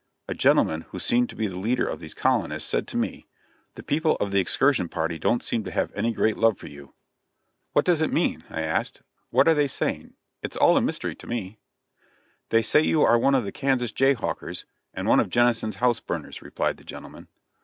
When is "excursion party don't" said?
4.41-5.43